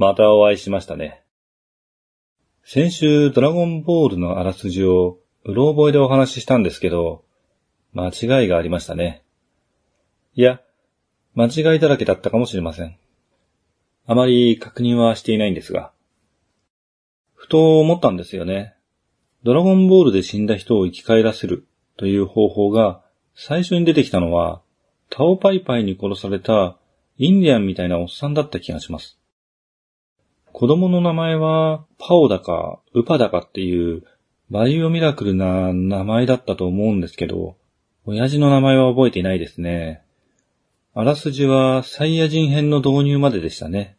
[0.00, 1.22] またお会いしましたね。
[2.64, 7.22] 先週ドラゴンボールのあらすじをうろ覚えでお話ししたんですけど、
[7.92, 9.22] 間違いがありましたね。
[10.34, 10.62] いや、
[11.34, 12.96] 間違いだらけだったかもしれません。
[14.06, 15.92] あまり確認はしていないんですが。
[17.34, 18.72] ふと思ったんですよね。
[19.42, 21.66] ドラゴンボールで死んだ人を生き返らせる
[21.98, 23.02] という方法が
[23.34, 24.62] 最初に出てきたのは、
[25.10, 26.78] タオパイパイに殺された
[27.18, 29.19] インディアンみたいなおっさんだった気がします。
[30.52, 34.02] 子供の名前はパオだかウパだかっていう
[34.50, 37.56] バイオミラクルな名前だったと思うんですけど、
[38.04, 40.02] 親父の名前は覚えていないですね。
[40.92, 43.96] あらすじはサイヤ人編の導入まででしたね。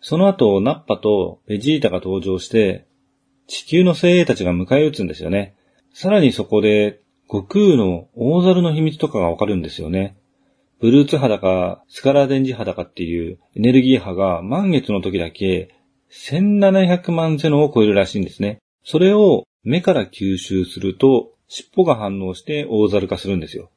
[0.00, 2.88] その後、ナッパとベジータが登場して、
[3.46, 5.54] 地球の精鋭たちが迎え撃つんですよね。
[5.94, 10.16] さらにそこで、悟空の大猿の秘密とかがわかるんですよね。
[10.82, 15.76] ブルーツ波だか、スカラデンジ波だかっていうエネルギー波が満月の時だけ
[16.10, 18.58] 1700万ゼノを超えるらしいんですね。
[18.82, 23.70] それを目から吸収すると尻尾が反応して大猿化するんですよ。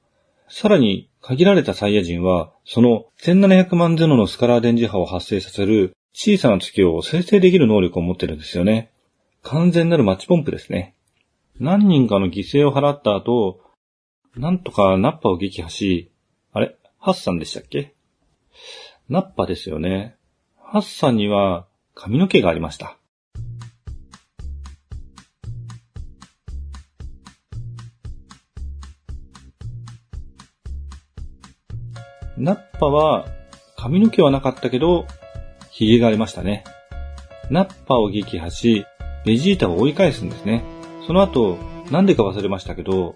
[0.49, 8.89] さらに限られたサイヤ人はその1700万ゼノのスカラーデンジ波を発生させる小さな月を生成できる能力を持ってるんですよね。
[9.43, 10.95] 完全なるマッチポンプですね。
[11.59, 13.61] 何人かの犠牲を払った後、
[14.35, 16.09] なんとかナッパを撃破し、
[17.05, 17.93] ハッサンでしたっけ？
[19.09, 20.15] ナッパですよね。
[20.59, 22.97] ハッサンには髪の毛がありました。
[32.37, 33.27] ナッパは
[33.77, 35.05] 髪の毛はなかったけど、
[35.69, 36.63] 髭がありましたね。
[37.51, 38.83] ナッパを撃破し、
[39.27, 40.63] ベジータを追い返すんですね。
[41.05, 41.59] その後、
[41.91, 43.15] なんでか忘れましたけど、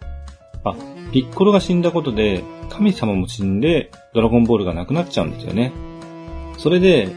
[0.64, 0.76] あ、
[1.12, 5.72] ピッコロが死んだことで、神様も死んで、ドラゴンボールがなくなっちゃうんですよね。
[6.58, 7.10] それで、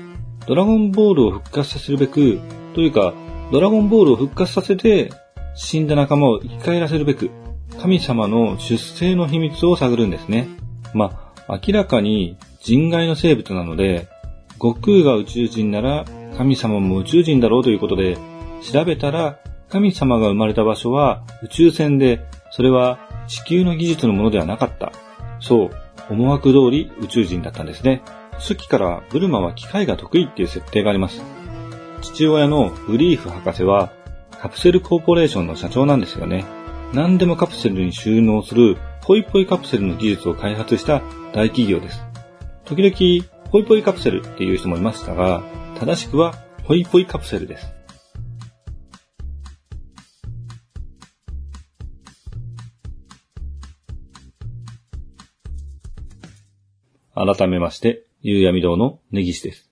[0.47, 2.41] ドラゴンボールを復活させるべく、
[2.75, 3.15] というか、
[3.51, 5.11] ドラゴンボールを復活させて、
[5.55, 7.30] 死んだ仲間を生き返らせるべく、
[7.80, 10.48] 神様の出生の秘密を探るんですね。
[10.95, 14.09] まあ、明らかに人外の生物なので、
[14.55, 16.05] 悟空が宇宙人なら
[16.36, 18.17] 神様も宇宙人だろうということで、
[18.63, 19.39] 調べたら
[19.69, 22.98] 神様が生まれた場所は宇宙船で、それは
[23.29, 24.93] 地球の技術のものではなかった。
[25.41, 25.71] そう、
[26.11, 28.03] 思惑通り宇宙人だったんですね。
[28.33, 31.23] 初期からブルマは機械が得意っていう設定があります。
[32.01, 33.93] 父親のブリーフ博士は
[34.41, 36.45] カプセルコーポレーションの社長なんですよね。
[36.93, 41.01] 何でもカプセルに収納するポイポイカプセルの技術を開発した
[41.33, 42.05] 大企業です。
[42.65, 45.43] 時々ポイポイカプセルっていう人もいましたが、
[45.79, 46.35] 正しくは
[46.67, 47.73] ポイポイカプセルです。
[57.14, 59.70] 改めまして、夕闇堂の根岸です。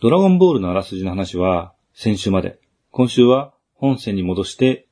[0.00, 2.58] ドラゴンボールのあらすじの話は先週まで、
[2.90, 4.86] 今週は本線に戻して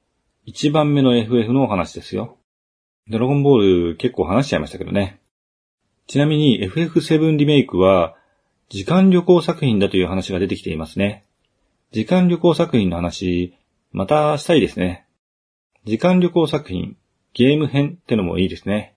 [0.46, 2.38] 1番目の FF のお話ですよ。
[3.08, 5.20] ドラゴンボール結構話しちゃいましたけどね。
[6.06, 8.16] ちなみに FF7 リメイクは
[8.68, 11.24] 時間旅行作品だという話が出てきていますね。
[11.92, 13.54] 時間旅行作品の話、
[13.92, 15.06] またしたいですね。
[15.84, 16.96] 時間旅行作品、
[17.32, 18.94] ゲーム編ってのもいいですね。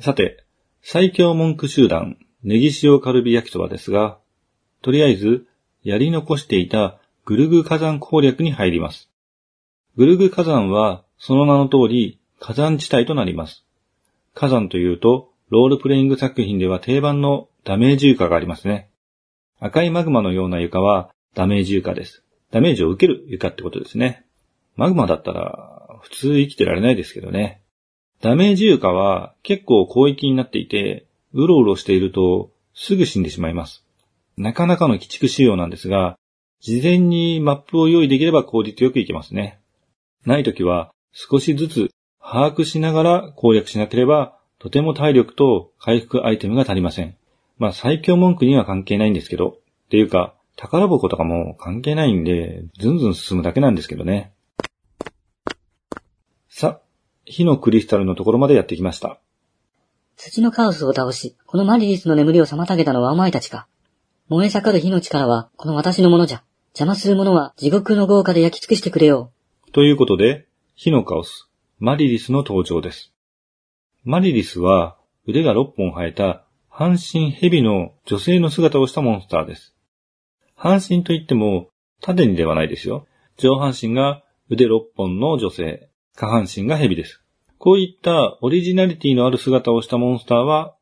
[0.00, 0.44] さて、
[0.90, 4.16] 最強文句集団、ネギ塩カルビ焼きそばですが、
[4.80, 5.46] とりあえず、
[5.82, 9.10] やり残していたグルグ火山攻略に入ります。
[9.98, 13.66] グルグ火山は、その名の通り、火山地帯となります。
[14.32, 18.88] 火山というと、ロールプレイング作品では定番のダメージ床がありますね。
[19.60, 22.22] 赤いマグマのような床はダメージ床です。
[22.50, 24.24] ダメージを受ける床ってことですね。
[24.74, 27.60] マグマだったら普通生きてられないですけどね。
[28.20, 33.84] ダメージ床は結構広域になっていて、うろうろしているとすぐ死んでしまいます。
[34.36, 36.18] なかなかの鬼畜仕様なんですが、
[36.60, 39.60] 事前にマップを用意できれば効率よくいけますね。
[40.26, 41.90] ないときは少しずつ
[42.20, 47.16] 把握しながら攻略しなければとても体力と回復アイテムが足りません。
[47.58, 54.32] まあ最強文句には関係ないんですけど、っていうか、宝箱とかも関係ないんで、ずんずん進むだけなんですけどね。
[57.28, 59.20] さ、火のクリスタルのところまでやってきました。
[60.16, 63.68] 土のカオスを倒し、このマリリスの眠りを妨げたのはお前たちか。
[64.28, 66.42] 燃え盛る火の力は、この私のものじゃ。
[66.70, 69.32] 邪魔する者は地獄の豪華で焼き尽くしてくれよ
[69.68, 69.72] う。
[69.72, 71.48] ということで、火のカオス、
[71.78, 73.12] マリリスの登場です。
[74.04, 74.96] マリリスは
[75.26, 79.74] 腕が6本生えた半身蛇の女性の姿をしたモンスターです。
[80.54, 81.68] 半身といっても
[82.00, 83.06] 縦にではないですよ。
[83.36, 87.22] 上半身が腕6本の女性、下半身が蛇です。
[87.58, 90.74] こういったオリジナリティのある姿をしたモンスターは、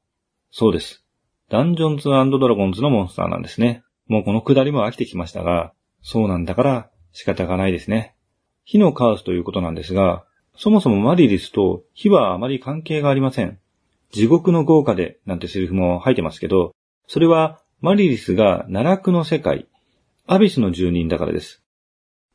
[0.51, 1.05] そうです。
[1.51, 3.83] ダンジョンズドラゴンズのモンスターなんですね。
[4.07, 8.15] もうこのくだりも飽きてきましたが、そうなんだから仕方がないですね。
[8.65, 10.25] 火のカオスということなんですが、
[10.57, 13.59] そもそもマリリスと火はあまり関係がありません。
[14.13, 16.75] 地獄の豪華でなんてセリフも入ってますけど、
[17.09, 19.67] それはマリリスが奈落の世界、
[20.27, 21.63] アビスの住人だからです。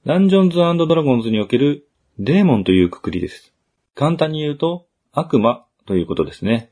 [0.05, 1.87] ダンジョンズドラゴンズにおける
[2.23, 3.51] デーモンというくくりです。
[3.95, 6.69] 簡単に言うと悪魔ということですね。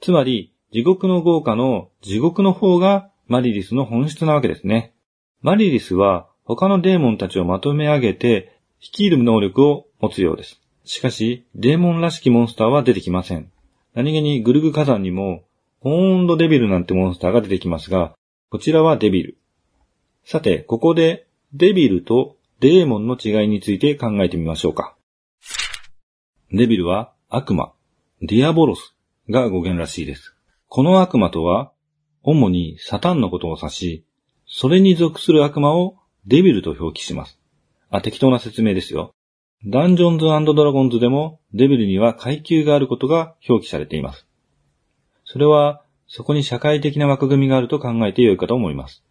[0.00, 4.94] つまり、地獄の豪華の地獄の方がマリリスの本質なわけですね。
[5.42, 10.62] マリリスは他のデーモンたちをまとめ上げて率いる能力を持つようです。
[10.84, 13.50] しかし、デーモンらしきモンスターは出てきません。
[13.92, 15.44] 何気にグルグ火山にも、
[15.80, 18.14] ホーンドデビルなんてモンスターが出てきますが、
[18.48, 19.36] こちらはデビル。
[20.24, 24.96] さて、ここで、デビルとデーモンの違いについて考えてみましょうか。
[26.52, 27.72] デビルは悪魔、
[28.22, 28.94] ディアボロス
[29.28, 30.34] が語源らしいです。
[30.68, 31.72] この悪魔とは、
[32.22, 34.04] 主にサタンのことを指し、
[34.46, 37.38] それに属する悪魔をデビルと表記します。
[37.90, 39.12] あ、適当な説明ですよ。
[39.66, 44.26] ダンジョンズドラゴンズでもデビルには階級があることが表記されています。
[45.24, 49.02] それは、そこに社会的な枠組みがあると考えてよいかと思います。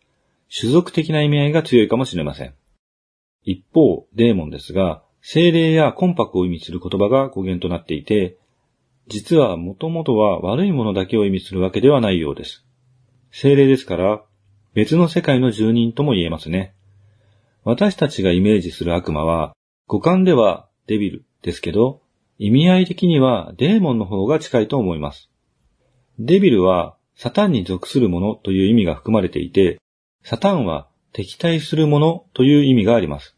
[0.57, 2.55] 種族的な意味合いが強いかもしれません。
[3.45, 8.37] 一方、デーモンですが、精霊や魂魄を意味する言葉が語源となっていて、
[9.07, 12.65] 実はもともとは悪いものだけを意味するわけではないようです。
[13.31, 14.23] 精霊ですから、
[14.73, 16.73] 別の世界の住人とも言えますね。
[17.63, 19.55] 私たちがイメージする悪魔は、
[19.87, 22.01] 五感ではデビルですけど、
[22.37, 25.29] 意味合い的にはデーモンの方が近いと思います。
[26.19, 29.79] デビルはサタンに属するものという意味が含まれていて、
[30.23, 33.34] サタンは敵対するものという意味があります。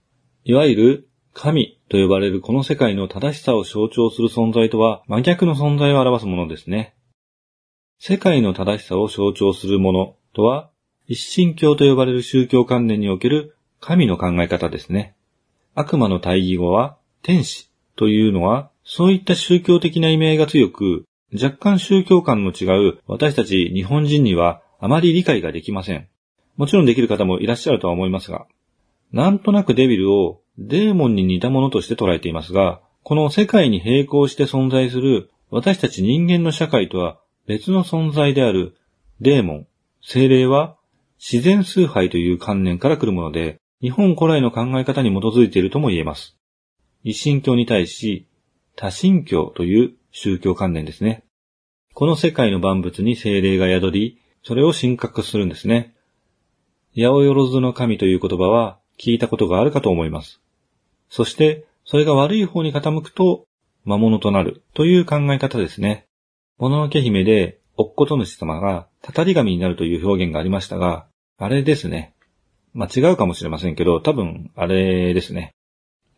[0.47, 6.95] いわゆる神と呼ばれるこの世界の正しさを象徴する存在とは真逆の存在を表すものですね。
[7.99, 10.69] 世界の正しさを象徴するものとは、
[11.05, 15.17] 一神教と呼ばれる宗教観念における神の考え方ですね。
[15.75, 21.03] 悪魔の対義語は天使というのは、そういった宗教的な意味合いが強く、
[21.33, 26.07] 若干宗教観の違う私たち日本人にはあまり理解ができません。
[26.55, 28.47] もちろんできる方もいらっしゃるとは思いますが、
[29.11, 38.75] なんとなくデビルをデーモンに似たものとして捉えていますが、この世界に並行して存在する私たち人間の社会とは別の存在である
[39.21, 39.67] デーモン、
[40.01, 40.77] 精霊は
[41.19, 46.37] 自然崇拝という観念から来るもので、日本古来の考え方に基づいているとも言えます。
[47.03, 48.27] 一神教に対し、
[48.75, 51.23] 多神教という宗教観念ですね。
[51.93, 55.95] この世界の万物に精霊が宿り、それを神格するんですね。
[56.95, 60.41] 八百万の神という言葉は聞いたことがあるかと思います。
[61.09, 63.45] そして、それが悪い方に傾くと、
[63.85, 66.05] 魔物となるという考え方ですね。
[66.57, 71.07] もののけ姫で、おっこと主様が、たたり神になるという表現がありましたが、
[71.37, 72.13] あれですね。
[72.73, 75.53] まあ、違うかもしれませんけど、多分、あれですね。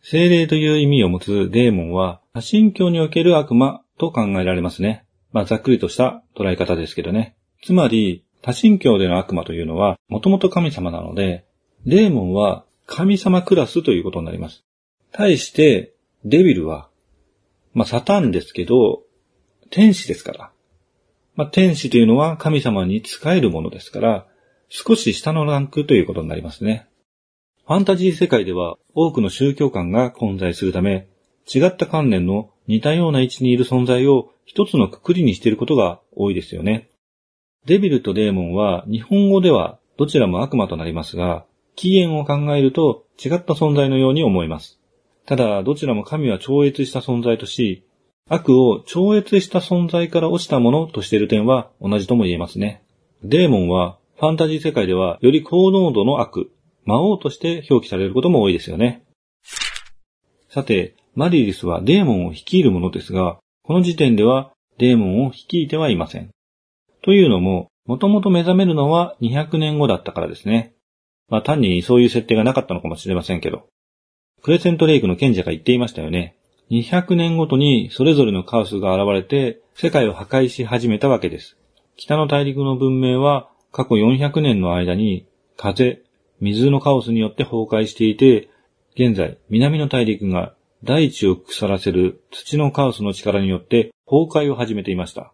[0.02, 5.04] 精霊という意味を持つデーモンは、多神教における悪魔と考えられますね。
[5.32, 7.36] まあ、ざっくりとした捉え方ですけどね。
[7.62, 11.44] つまり、多神教での悪魔というのは、もともと神様なので、
[11.86, 14.64] デーモンは神様クラスということになります。
[15.12, 15.94] 対して、
[16.24, 16.90] デビルは、
[17.72, 19.04] まあ、サタンですけど、
[19.70, 20.50] 天使ですから。
[21.36, 24.26] まあ、天使というのは神様に仕えるものですから、
[24.68, 26.88] 少し下のランクということになりますね。
[27.64, 31.06] ファンタジー世界では多くの宗教観が混在するため、
[31.46, 36.90] 違った観念の似たような位置にいる存在を一つのくくりにしていることが多いですよね。
[37.66, 44.80] デビルとデーモンは日本語ではどちらも悪魔となりますが、起源を考えると違った存在のように思います。
[45.26, 47.84] ただ、どちらも神は超越した存在とし、
[48.28, 52.82] 悪を超越した存在から落ちたものとしている点は同じとも言えますね。
[53.22, 56.52] デーモンはファンタジー世界ではより高濃度の悪、
[56.84, 59.04] 魔王として表記されることも多いですよね。
[60.48, 66.30] さて、マリリスはデーモンを率いるものですが、この時点ではデーモンを率いてはいません。
[67.02, 70.74] というのも、もともと目覚めるのは200年後だったからですね。
[71.30, 73.66] まあ単にそういう設定がなかったのかもしれませんけど。
[74.42, 76.36] クレセントレイクの賢者が言っていましたよね。
[76.70, 81.56] 200年ごとにそれぞれのカオスが現れて世界を破壊し始めたわけです。
[81.96, 86.02] 北の大陸の文明は過去400年の間に風、
[86.40, 88.48] 水のカオスによって崩壊していて、
[88.94, 95.32] 現在、南の大陸が大地を腐らせる土のカオスの力によって崩壊を始めていました。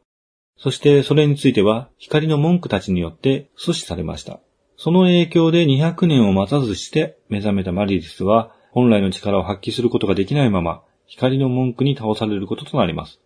[0.59, 4.41] そしてそれについては光の文句たちによって阻止されました。
[4.77, 13.21] その影響で200年を待たずして目覚めたマリリスは本来の力を発揮することができないまま光の文句に倒されることとなります。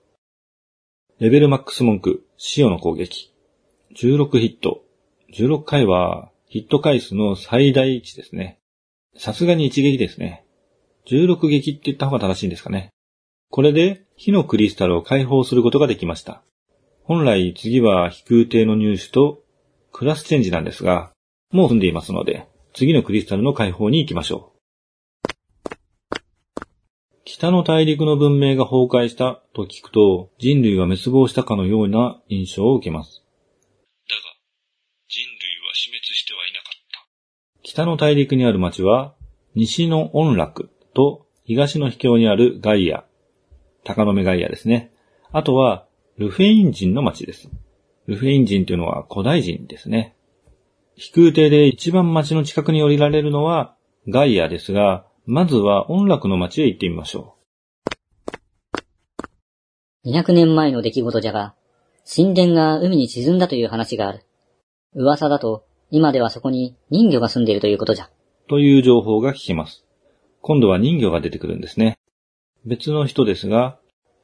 [1.18, 3.34] レベルマックス文句、シオの攻撃。
[3.96, 4.82] 16ヒット、
[5.34, 8.58] 16回はヒット回数の最大値ですね。
[9.16, 10.44] さすがに一撃ですね。
[11.08, 12.90] 16撃って言った方が正しいんですかね。
[13.50, 16.42] これで火のクリスタルを解放することができました。
[17.02, 19.42] 本来次は飛空艇の入手と
[19.92, 21.10] クラスチェンジなんですが、
[21.52, 24.60] もう済んでいますので、次のクリスタルの解放に行きましょう。
[27.24, 33.24] 北の大陸の文明が崩壊したと聞くと、人類は滅亡したかのような印象を受けます。
[34.08, 34.22] だが、
[35.08, 37.06] 人類は死滅してはいなかった。
[37.62, 39.14] 北の大陸にある町は、
[39.54, 43.04] 西の音楽と東の秘境にあるガイア、
[43.82, 44.92] 高野目ガイアですね。
[45.32, 47.50] あとは、ルフェイン人の町です。
[48.06, 50.14] ルフェイン人というのは古代人ですね。
[51.00, 53.74] 飛空艇で一番町の近くに降りられるのは
[54.06, 57.36] ガイアですが、まずは音楽の町へ行ってみましょ
[60.04, 60.10] う。
[60.10, 61.54] 200年前の出来事じゃが、
[62.04, 64.26] 神殿が海に沈んだという話がある。
[64.94, 68.10] 噂だと、今ではそこに人魚が住んでいるということじゃ。
[68.50, 69.86] という情報が聞けます。
[70.42, 71.98] 今度は人魚が出てくるんですね。
[72.66, 73.78] 別の人ですが、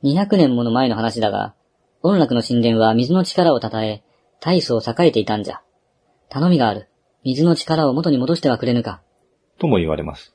[0.05, 1.55] 200年もの前の話だが、
[2.03, 4.03] 音楽の神殿は水の力を称え、
[4.41, 5.63] 大層栄えていたんじゃ。
[6.29, 6.89] 頼みがある。
[7.25, 9.01] 水の力を元に戻してはくれぬか。
[9.59, 10.35] とも言われます。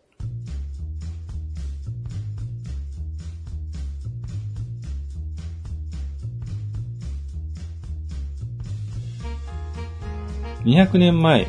[10.63, 11.47] 200年前、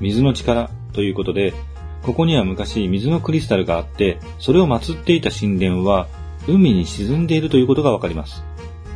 [0.00, 1.54] 水の力ということで、
[2.02, 6.06] ここには昔水のクリスタルがあって、それを祀っていた神殿は
[6.46, 8.44] 海に沈んでいるということがわかります。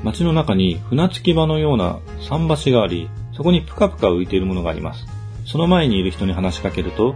[0.04, 5.06] 街の中に船着き場のような桟橋があり、そこにぷかぷか浮いているものがあります。
[5.46, 7.14] その前にいる人に話しかけると、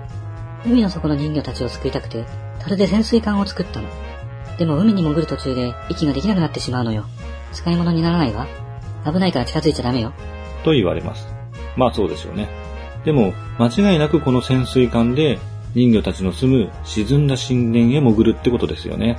[0.65, 2.25] 海の底の人魚たちを救いたくて、
[2.61, 3.89] 樽で潜水艦を作ったの。
[4.57, 7.07] でも海に潜る途中で息ができなくなってしまうのよ。
[7.53, 8.47] 使い物にならないわ。
[9.05, 10.13] 危ないから近づいちゃダメよ。
[10.63, 11.27] と言われます。
[11.77, 12.49] まあそうでしょうね。
[13.05, 15.41] でも、間違いなくこの潜水艦で
[15.75, 19.19] 人魚たちの住む沈んだ神殿へ潜るってことですよね。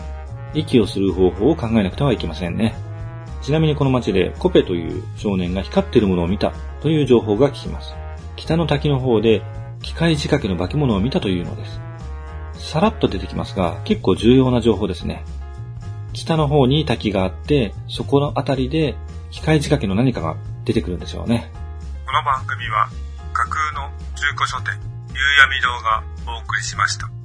[0.54, 2.93] 息をする方法を考えなくてはいけませんね。
[3.44, 7.94] ちなみにこの街でコペという少年が光っているものを見たという情報が聞きます。
[8.38, 9.42] 北の滝の方で
[9.82, 11.82] 機械仕掛けの化け物を見たというのです。
[12.54, 15.26] さらっと出てきますが、結構重要な情報ですね。
[16.14, 18.96] 北の方に滝があって、そこの辺りで
[19.30, 21.52] 機械仕掛けの何かが出てくるんでしょうね。
[22.06, 22.88] この番組は
[23.34, 27.23] 架空の中古書店、夕闇堂がお送りしました。